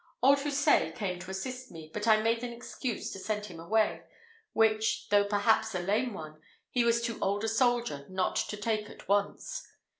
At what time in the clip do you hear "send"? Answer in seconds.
3.19-3.45